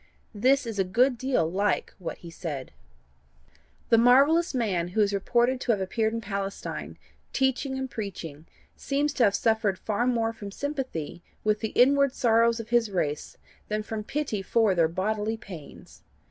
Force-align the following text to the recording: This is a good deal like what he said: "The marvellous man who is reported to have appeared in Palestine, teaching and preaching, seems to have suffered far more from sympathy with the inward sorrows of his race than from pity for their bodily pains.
This 0.33 0.65
is 0.65 0.79
a 0.79 0.83
good 0.83 1.15
deal 1.15 1.47
like 1.47 1.93
what 1.99 2.17
he 2.17 2.31
said: 2.31 2.71
"The 3.89 3.99
marvellous 3.99 4.51
man 4.55 4.87
who 4.87 5.01
is 5.01 5.13
reported 5.13 5.61
to 5.61 5.71
have 5.73 5.79
appeared 5.79 6.11
in 6.11 6.21
Palestine, 6.21 6.97
teaching 7.33 7.77
and 7.77 7.87
preaching, 7.87 8.47
seems 8.75 9.13
to 9.13 9.23
have 9.25 9.35
suffered 9.35 9.77
far 9.77 10.07
more 10.07 10.33
from 10.33 10.49
sympathy 10.49 11.21
with 11.43 11.59
the 11.59 11.69
inward 11.77 12.15
sorrows 12.15 12.59
of 12.59 12.69
his 12.69 12.89
race 12.89 13.37
than 13.67 13.83
from 13.83 14.03
pity 14.03 14.41
for 14.41 14.73
their 14.73 14.87
bodily 14.87 15.37
pains. 15.37 16.01